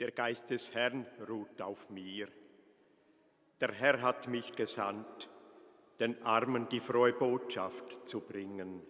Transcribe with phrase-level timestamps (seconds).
[0.00, 2.28] Der Geist des Herrn ruht auf mir.
[3.60, 5.28] Der Herr hat mich gesandt,
[5.98, 8.80] den Armen die frohe Botschaft zu bringen.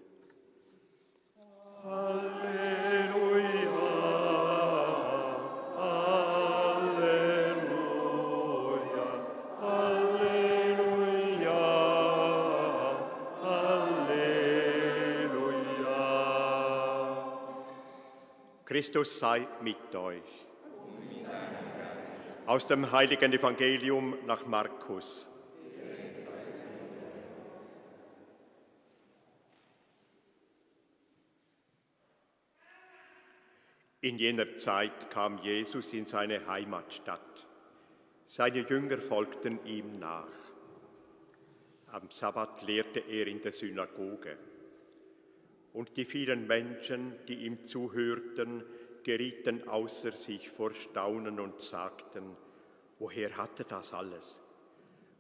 [1.82, 3.40] Halleluja,
[5.78, 7.08] Halleluja,
[9.62, 10.28] Halleluja.
[18.66, 20.47] Christus sei mit euch.
[22.48, 25.28] Aus dem heiligen Evangelium nach Markus.
[34.00, 37.46] In jener Zeit kam Jesus in seine Heimatstadt.
[38.24, 40.32] Seine Jünger folgten ihm nach.
[41.88, 44.38] Am Sabbat lehrte er in der Synagoge.
[45.74, 48.64] Und die vielen Menschen, die ihm zuhörten,
[49.08, 52.36] gerieten außer sich vor Staunen und sagten,
[52.98, 54.38] woher hat er das alles?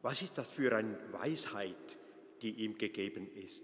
[0.02, 1.96] Was ist das für eine Weisheit,
[2.42, 3.62] die ihm gegeben ist?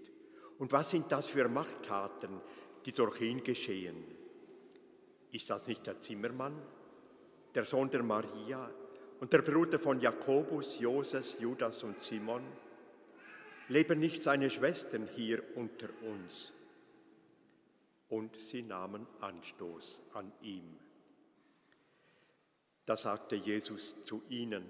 [0.57, 2.41] Und was sind das für Machttaten,
[2.87, 4.03] die durch ihn geschehen?
[5.31, 6.59] Ist das nicht der Zimmermann,
[7.53, 8.71] der Sohn der Maria
[9.19, 12.41] und der Bruder von Jakobus, Joses, Judas und Simon?
[13.67, 16.51] Leben nicht seine Schwestern hier unter uns?
[18.09, 20.77] Und sie nahmen Anstoß an ihm.
[22.85, 24.63] Da sagte Jesus zu ihnen,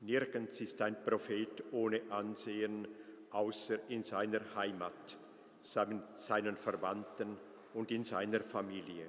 [0.00, 2.88] Nirgends ist ein Prophet ohne Ansehen,
[3.30, 5.18] außer in seiner Heimat,
[5.60, 7.36] seinen Verwandten
[7.74, 9.08] und in seiner Familie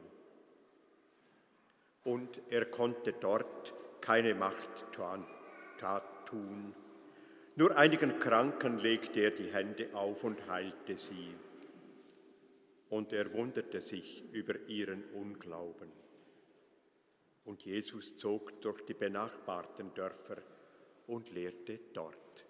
[2.03, 5.23] und er konnte dort keine Machttat
[6.25, 6.73] tun.
[7.55, 11.35] Nur einigen Kranken legte er die Hände auf und heilte sie.
[12.91, 15.91] Und er wunderte sich über ihren Unglauben.
[17.45, 20.37] Und Jesus zog durch die benachbarten Dörfer
[21.07, 22.45] und lehrte dort.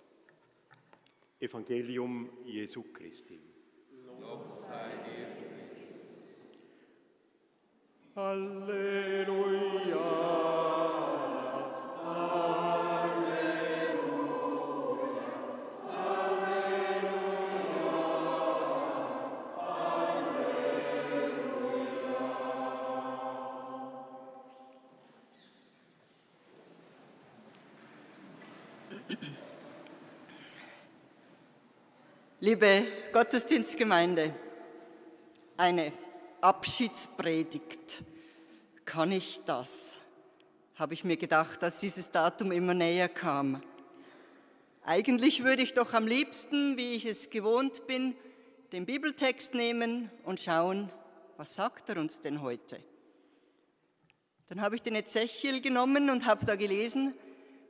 [1.40, 3.40] Evangelium Jesu Christi.
[4.20, 5.42] Lob sei dir,
[8.16, 9.61] Halleluja.
[32.44, 34.34] Liebe Gottesdienstgemeinde,
[35.58, 35.94] eine
[36.42, 38.02] Abschiedspredigt.
[38.84, 40.00] Kann ich das?
[40.74, 43.62] Habe ich mir gedacht, als dieses Datum immer näher kam.
[44.84, 48.16] Eigentlich würde ich doch am liebsten, wie ich es gewohnt bin,
[48.72, 50.92] den Bibeltext nehmen und schauen,
[51.38, 52.80] was sagt er uns denn heute?
[54.50, 57.14] Dann habe ich den Ezechiel genommen und habe da gelesen,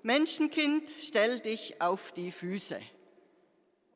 [0.01, 2.79] Menschenkind, stell dich auf die Füße.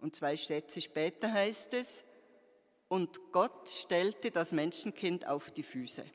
[0.05, 2.03] Und zwei Sätze später heißt es,
[2.89, 6.05] und Gott stellte das Menschenkind auf die Füße.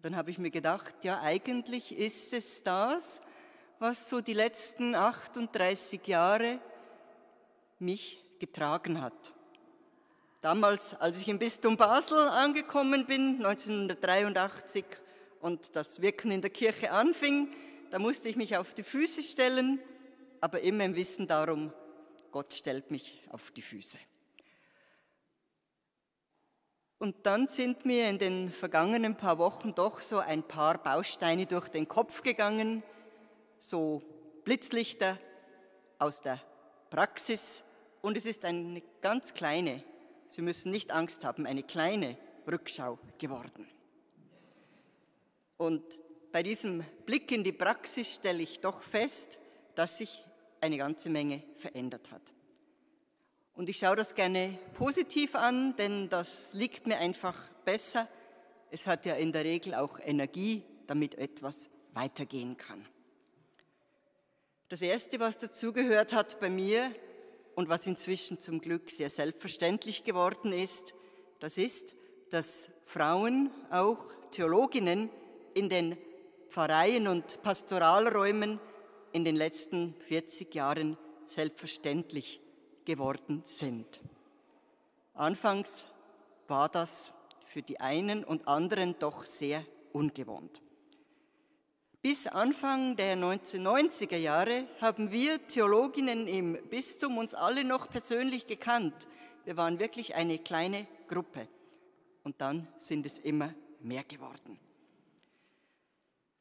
[0.00, 3.20] Dann habe ich mir gedacht, ja eigentlich ist es das,
[3.78, 6.60] was so die letzten 38 Jahre
[7.78, 9.34] mich getragen hat.
[10.40, 14.86] Damals, als ich im Bistum Basel angekommen bin, 1983,
[15.42, 17.52] und das Wirken in der Kirche anfing,
[17.90, 19.78] da musste ich mich auf die Füße stellen,
[20.40, 21.70] aber immer im Wissen darum,
[22.32, 23.98] Gott stellt mich auf die Füße.
[26.98, 31.68] Und dann sind mir in den vergangenen paar Wochen doch so ein paar Bausteine durch
[31.68, 32.82] den Kopf gegangen,
[33.58, 34.02] so
[34.44, 35.18] Blitzlichter
[35.98, 36.40] aus der
[36.90, 37.64] Praxis.
[38.00, 39.82] Und es ist eine ganz kleine,
[40.28, 42.16] Sie müssen nicht Angst haben, eine kleine
[42.50, 43.68] Rückschau geworden.
[45.58, 45.98] Und
[46.32, 49.38] bei diesem Blick in die Praxis stelle ich doch fest,
[49.74, 50.24] dass sich
[50.62, 52.22] eine ganze Menge verändert hat.
[53.54, 58.08] Und ich schaue das gerne positiv an, denn das liegt mir einfach besser.
[58.70, 62.86] Es hat ja in der Regel auch Energie, damit etwas weitergehen kann.
[64.68, 66.90] Das Erste, was dazugehört hat bei mir
[67.54, 70.94] und was inzwischen zum Glück sehr selbstverständlich geworden ist,
[71.40, 71.94] das ist,
[72.30, 73.98] dass Frauen, auch
[74.30, 75.10] Theologinnen,
[75.52, 75.98] in den
[76.48, 78.58] Pfarreien und Pastoralräumen
[79.12, 82.40] in den letzten 40 Jahren selbstverständlich
[82.84, 84.00] geworden sind.
[85.14, 85.88] Anfangs
[86.48, 90.62] war das für die einen und anderen doch sehr ungewohnt.
[92.00, 99.06] Bis Anfang der 1990er Jahre haben wir Theologinnen im Bistum uns alle noch persönlich gekannt.
[99.44, 101.46] Wir waren wirklich eine kleine Gruppe.
[102.24, 104.58] Und dann sind es immer mehr geworden.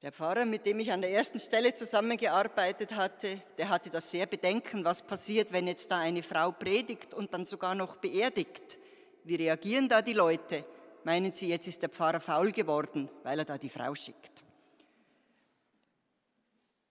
[0.01, 4.25] Der Pfarrer, mit dem ich an der ersten Stelle zusammengearbeitet hatte, der hatte das sehr
[4.25, 8.79] bedenken, was passiert, wenn jetzt da eine Frau predigt und dann sogar noch beerdigt.
[9.23, 10.65] Wie reagieren da die Leute?
[11.03, 14.41] Meinen sie, jetzt ist der Pfarrer faul geworden, weil er da die Frau schickt?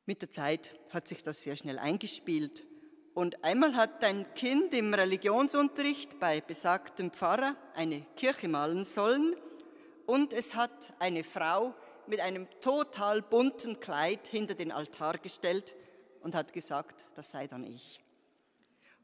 [0.06, 2.64] Mit der Zeit hat sich das sehr schnell eingespielt.
[3.14, 9.34] Und einmal hat ein Kind im Religionsunterricht bei besagtem Pfarrer eine Kirche malen sollen
[10.06, 11.74] und es hat eine Frau
[12.10, 15.74] mit einem total bunten Kleid hinter den Altar gestellt
[16.20, 18.00] und hat gesagt, das sei dann ich.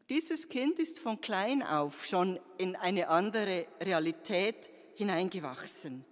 [0.08, 6.04] Dieses Kind ist von klein auf schon in eine andere Realität hineingewachsen.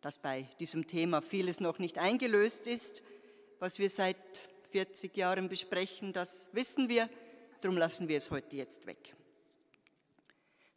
[0.00, 3.02] Dass bei diesem Thema vieles noch nicht eingelöst ist,
[3.58, 4.16] was wir seit
[4.70, 7.10] 40 Jahren besprechen, das wissen wir,
[7.60, 9.14] darum lassen wir es heute jetzt weg.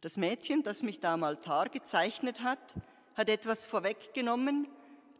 [0.02, 2.76] Das Mädchen, das mich da am Altar gezeichnet hat,
[3.16, 4.68] hat etwas vorweggenommen,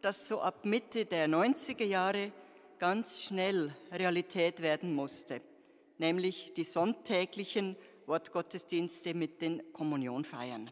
[0.04, 2.30] das so ab Mitte der 90er Jahre
[2.78, 5.40] ganz schnell Realität werden musste,
[5.96, 7.74] nämlich die sonntäglichen
[8.04, 10.70] Wortgottesdienste mit den Kommunionfeiern.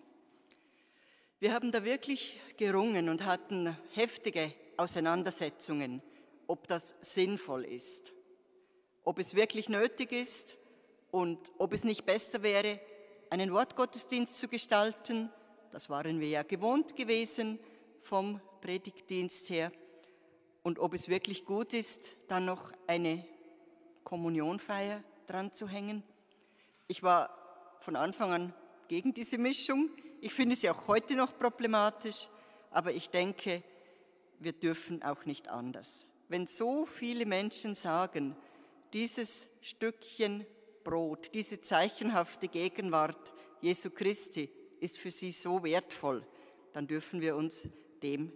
[1.40, 6.02] Wir haben da wirklich gerungen und hatten heftige Auseinandersetzungen,
[6.46, 8.12] ob das sinnvoll ist,
[9.02, 10.56] ob es wirklich nötig ist
[11.11, 12.79] und ob es nicht besser wäre,
[13.31, 15.31] einen Wortgottesdienst zu gestalten,
[15.70, 17.58] das waren wir ja gewohnt gewesen
[17.99, 19.70] vom Predigtdienst her.
[20.62, 23.25] Und ob es wirklich gut ist, dann noch eine
[24.05, 26.03] Kommunionfeier dran zu hängen.
[26.88, 28.55] Ich war von Anfang an
[28.88, 29.91] gegen diese Mischung.
[30.20, 32.29] Ich finde sie auch heute noch problematisch,
[32.70, 33.62] aber ich denke,
[34.38, 36.06] wir dürfen auch nicht anders.
[36.29, 38.37] Wenn so viele Menschen sagen,
[38.93, 40.47] dieses Stückchen
[40.85, 44.50] Brot, diese zeichenhafte Gegenwart Jesu Christi
[44.81, 46.26] ist für sie so wertvoll,
[46.73, 47.69] dann dürfen wir uns
[48.03, 48.32] dem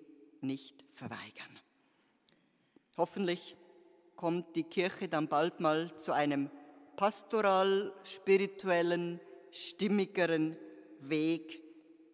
[0.46, 1.60] nicht verweigern.
[2.96, 3.56] Hoffentlich
[4.16, 6.50] kommt die Kirche dann bald mal zu einem
[6.96, 9.20] pastoral, spirituellen,
[9.50, 10.56] stimmigeren
[11.00, 11.62] Weg,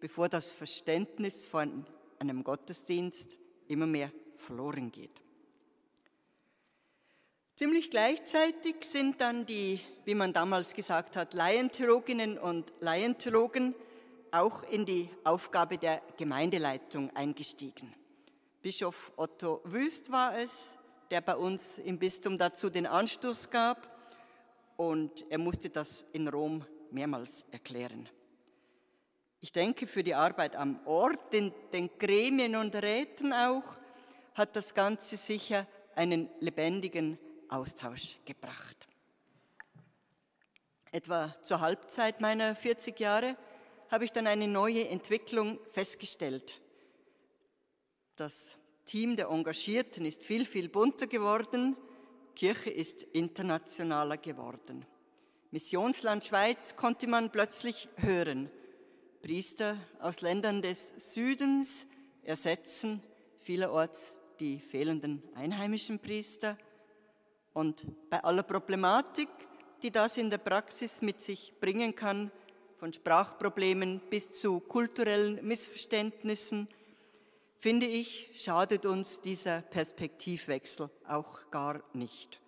[0.01, 1.87] bevor das Verständnis von
[2.19, 3.37] einem Gottesdienst
[3.69, 5.23] immer mehr verloren geht.
[7.55, 13.75] Ziemlich gleichzeitig sind dann die, wie man damals gesagt hat, Laientheologinnen und Laientheologen
[14.33, 17.95] auch in die Aufgabe der Gemeindeleitung eingestiegen.
[18.63, 20.77] Bischof Otto Wüst war es,
[21.11, 23.91] der bei uns im Bistum dazu den Anstoß gab
[24.77, 28.09] und er musste das in Rom mehrmals erklären.
[29.41, 33.65] Ich denke, für die Arbeit am Ort, in den Gremien und Räten auch,
[34.35, 35.67] hat das Ganze sicher
[35.97, 37.19] einen lebendigen
[37.49, 38.87] Austausch gebracht.
[40.93, 43.37] Etwa zur Halbzeit meiner 40 Jahre
[43.91, 46.61] habe ich dann eine neue Entwicklung festgestellt.
[48.17, 51.77] Das Team der Engagierten ist viel, viel bunter geworden.
[52.35, 54.85] Kirche ist internationaler geworden.
[55.51, 58.51] Missionsland Schweiz konnte man plötzlich hören.
[59.23, 61.87] Priester aus Ländern des Südens
[62.23, 63.03] ersetzen
[63.39, 66.57] vielerorts die fehlenden einheimischen Priester.
[67.53, 69.29] Und bei aller Problematik,
[69.83, 72.33] die das in der Praxis mit sich bringen kann,
[72.75, 76.67] von Sprachproblemen bis zu kulturellen Missverständnissen,
[77.63, 82.41] finde ich, schadet uns dieser Perspektivwechsel auch gar nicht.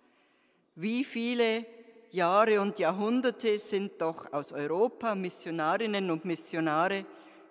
[0.75, 1.65] Wie viele
[2.11, 7.05] Jahre und Jahrhunderte sind doch aus Europa Missionarinnen und Missionare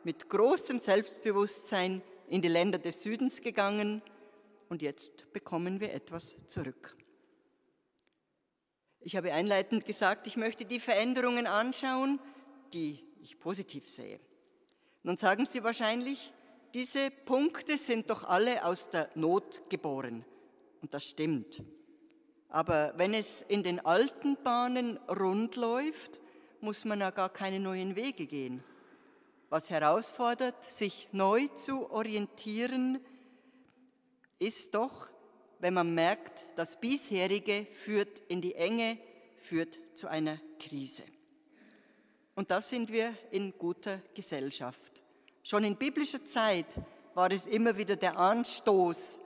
[0.05, 4.03] mit großem Selbstbewusstsein in die Länder des Südens gegangen
[4.69, 6.95] und jetzt bekommen wir etwas zurück.
[9.01, 12.21] Ich habe einleitend gesagt, ich möchte die Veränderungen anschauen,
[12.75, 14.21] die ich positiv sehe.
[15.03, 16.31] Nun sagen Sie wahrscheinlich,
[16.75, 20.25] diese Punkte sind doch alle aus der Not geboren.
[20.83, 21.63] Und das stimmt.
[22.49, 26.21] Aber wenn es in den alten Bahnen rund läuft,
[26.61, 28.63] muss man ja gar keine neuen Wege gehen.
[29.51, 32.99] Was herausfordert, sich neu zu orientieren,
[34.41, 35.11] ist doch,
[35.61, 38.99] wenn man merkt, das bisherige führt in die Enge,
[39.37, 41.05] führt zu einer Krise.
[42.35, 44.94] Und da sind wir in guter Gesellschaft.
[45.47, 46.81] Schon in biblischer Zeit
[47.13, 49.21] war es immer wieder der Anstoß,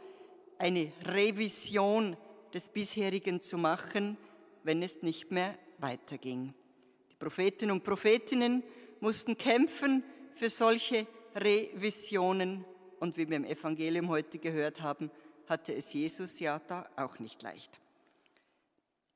[0.58, 2.16] eine Revision
[2.52, 4.16] des bisherigen zu machen,
[4.64, 6.54] wenn es nicht mehr weiterging.
[7.12, 8.64] Die Propheten und Prophetinnen
[8.98, 11.06] mussten kämpfen für solche
[11.36, 12.64] Revisionen
[12.98, 15.12] und wie wir im Evangelium heute gehört haben,
[15.46, 17.70] hatte es Jesus ja da auch nicht leicht.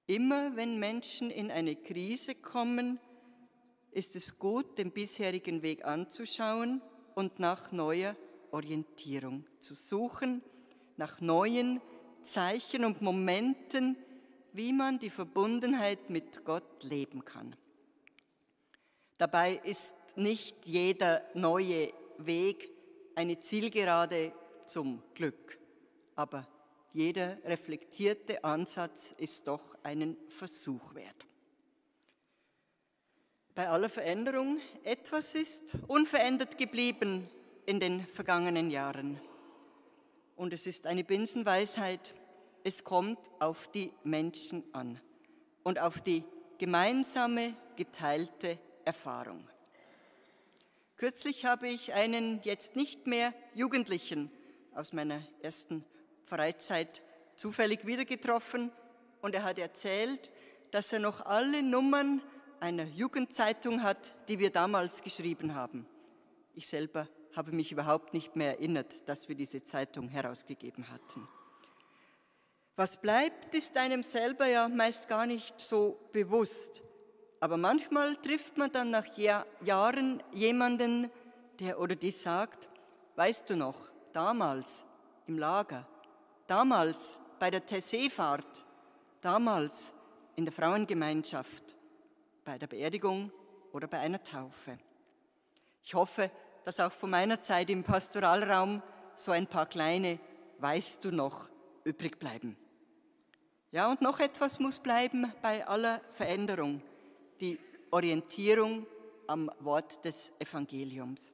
[0.07, 3.01] Immer wenn Menschen in eine Krise kommen,
[3.91, 6.81] ist es gut, den bisherigen Weg anzuschauen
[7.15, 8.17] und nach neuer
[8.51, 10.43] Orientierung zu suchen,
[10.97, 11.81] nach neuen
[12.23, 13.97] Zeichen und Momenten,
[14.53, 17.57] wie man die Verbundenheit mit Gott leben kann.
[19.19, 22.71] Dabei ist nicht jeder neue Weg
[23.15, 24.33] eine Zielgerade
[24.67, 25.59] zum Glück,
[26.15, 26.47] aber
[26.93, 31.27] jeder reflektierte Ansatz ist doch einen Versuch wert.
[33.55, 37.29] Bei aller Veränderung, etwas ist unverändert geblieben
[37.67, 39.21] in den vergangenen Jahren.
[40.37, 42.15] Und es ist eine Binsenweisheit,
[42.65, 44.99] es kommt auf die Menschen an
[45.65, 46.25] und auf die
[46.57, 49.47] gemeinsame, geteilte Erfahrung.
[50.97, 54.31] Kürzlich habe ich einen jetzt nicht mehr Jugendlichen
[54.75, 55.85] aus meiner ersten
[56.25, 57.03] Freizeit
[57.37, 58.73] zufällig wieder getroffen
[59.21, 60.33] und er hat erzählt,
[60.71, 62.23] dass er noch alle Nummern
[62.63, 65.85] einer Jugendzeitung hat, die wir damals geschrieben haben.
[66.55, 71.27] Ich selber habe mich überhaupt nicht mehr erinnert, dass wir diese Zeitung herausgegeben hatten.
[72.77, 76.83] Was bleibt, ist einem selber ja meist gar nicht so bewusst.
[77.41, 81.11] Aber manchmal trifft man dann nach Jahren jemanden,
[81.59, 82.69] der oder die sagt,
[83.17, 84.87] weißt du noch, damals
[85.27, 85.87] im Lager,
[86.47, 88.65] damals bei der Tesseefahrt,
[89.21, 89.93] damals
[90.37, 91.77] in der Frauengemeinschaft,
[92.45, 93.31] bei der Beerdigung
[93.73, 94.79] oder bei einer Taufe.
[95.83, 96.31] Ich hoffe,
[96.65, 98.83] dass auch von meiner Zeit im Pastoralraum
[99.15, 100.19] so ein paar kleine
[100.59, 101.51] Weißt du noch
[101.83, 102.57] übrig bleiben.
[103.73, 106.83] Ja, und noch etwas muss bleiben bei aller Veränderung
[107.41, 107.59] die
[107.91, 108.87] Orientierung
[109.27, 111.33] am Wort des Evangeliums.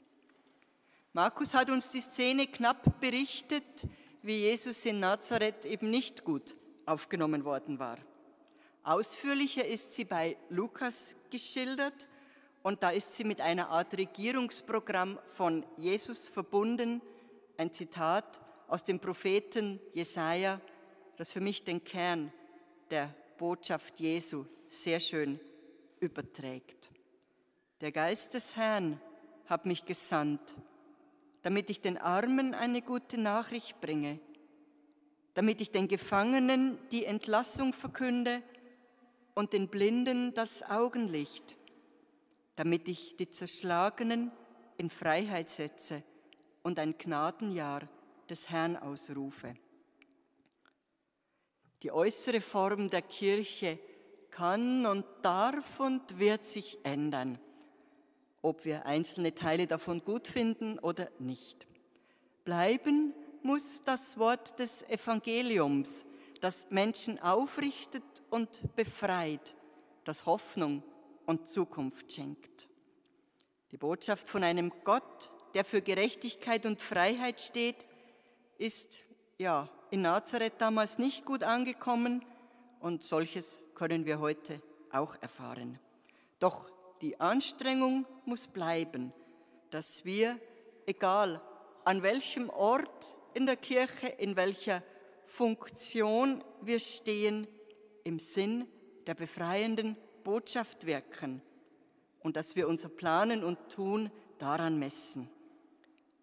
[1.12, 3.85] Markus hat uns die Szene knapp berichtet,
[4.23, 7.99] wie Jesus in Nazareth eben nicht gut aufgenommen worden war.
[8.88, 12.07] Ausführlicher ist sie bei Lukas geschildert
[12.62, 17.02] und da ist sie mit einer Art Regierungsprogramm von Jesus verbunden,
[17.59, 20.59] ein Zitat aus dem Propheten Jesaja,
[21.18, 22.33] das für mich den Kern
[22.90, 25.38] der Botschaft Jesu sehr schön
[26.00, 26.88] überträgt.
[27.83, 28.99] Der Geist des Herrn
[29.45, 30.57] hat mich gesandt,
[31.42, 34.18] damit ich den Armen eine gute Nachricht bringe,
[35.35, 38.42] damit ich den Gefangenen die Entlassung verkünde
[39.38, 41.57] und den Blinden das Augenlicht,
[42.57, 44.33] damit ich die Zerschlagenen
[44.78, 46.02] in Freiheit setze
[46.64, 47.88] und ein Gnadenjahr
[48.28, 49.54] des Herrn ausrufe.
[51.85, 53.78] Die äußere Form der Kirche
[54.33, 57.38] kann und darf und wird sich ändern,
[58.42, 61.68] ob wir einzelne Teile davon gut finden oder nicht.
[62.45, 63.14] Bleiben
[63.45, 66.07] muss das Wort des Evangeliums,
[66.40, 69.54] das Menschen aufrichtet und befreit,
[70.04, 70.83] das Hoffnung
[71.26, 72.68] und Zukunft schenkt.
[73.71, 77.87] Die Botschaft von einem Gott, der für Gerechtigkeit und Freiheit steht,
[78.57, 79.02] ist
[79.37, 82.25] ja in Nazareth damals nicht gut angekommen
[82.80, 85.78] und solches können wir heute auch erfahren.
[86.38, 86.71] Doch
[87.02, 89.12] die Anstrengung muss bleiben,
[89.71, 90.38] dass wir,
[90.87, 91.40] egal
[91.85, 94.83] an welchem Ort in der Kirche, in welcher
[95.29, 97.47] Funktion wir stehen,
[98.03, 98.67] im Sinn
[99.07, 101.43] der befreienden Botschaft wirken
[102.21, 105.29] und dass wir unser Planen und Tun daran messen.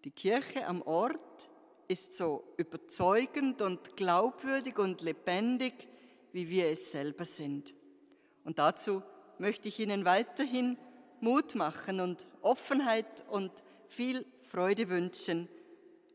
[0.04, 1.48] Die Kirche am Ort
[1.86, 5.86] ist so überzeugend und glaubwürdig und lebendig,
[6.32, 7.74] wie wir es selber sind.
[8.42, 9.04] Und dazu
[9.38, 10.78] möchte ich Ihnen weiterhin
[11.20, 13.52] Mut machen und Offenheit und
[13.86, 15.48] viel Freude wünschen.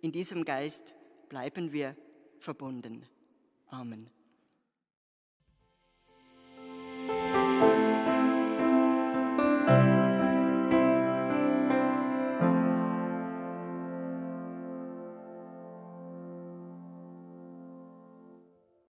[0.01, 0.93] In diesem Geist
[1.29, 1.95] bleiben wir
[2.41, 3.05] verbunden.
[3.71, 4.20] Amen.